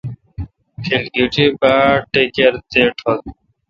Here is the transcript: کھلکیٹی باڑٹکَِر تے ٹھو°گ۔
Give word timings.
کھلکیٹی 0.85 1.45
باڑٹکَِر 1.59 2.53
تے 2.71 2.81
ٹھو°گ۔ 2.97 3.19